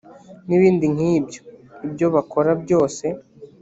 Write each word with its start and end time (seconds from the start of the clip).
n 0.47 0.49
ibindi 0.57 0.85
nk 0.93 1.01
ibyo 1.17 1.41
ibyo 1.87 2.07
bakora 2.15 2.51
byose 2.63 3.05